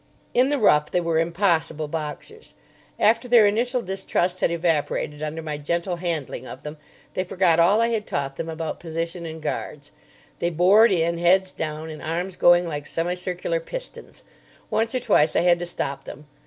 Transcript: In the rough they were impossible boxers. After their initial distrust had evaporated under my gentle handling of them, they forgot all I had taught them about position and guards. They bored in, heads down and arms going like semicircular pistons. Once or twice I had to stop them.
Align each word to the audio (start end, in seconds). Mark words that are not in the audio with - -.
In 0.33 0.49
the 0.49 0.57
rough 0.57 0.89
they 0.89 0.99
were 0.99 1.19
impossible 1.19 1.87
boxers. 1.87 2.55
After 2.99 3.27
their 3.27 3.45
initial 3.45 3.83
distrust 3.83 4.39
had 4.39 4.49
evaporated 4.49 5.21
under 5.21 5.43
my 5.43 5.59
gentle 5.59 5.97
handling 5.97 6.47
of 6.47 6.63
them, 6.63 6.77
they 7.13 7.23
forgot 7.23 7.59
all 7.59 7.81
I 7.81 7.89
had 7.89 8.07
taught 8.07 8.35
them 8.35 8.49
about 8.49 8.79
position 8.79 9.27
and 9.27 9.39
guards. 9.43 9.91
They 10.39 10.49
bored 10.49 10.91
in, 10.91 11.19
heads 11.19 11.51
down 11.51 11.91
and 11.91 12.01
arms 12.01 12.35
going 12.35 12.67
like 12.67 12.87
semicircular 12.87 13.59
pistons. 13.59 14.23
Once 14.71 14.95
or 14.95 14.99
twice 14.99 15.35
I 15.35 15.41
had 15.41 15.59
to 15.59 15.67
stop 15.67 16.05
them. 16.05 16.25